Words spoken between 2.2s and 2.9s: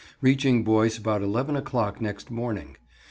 morning.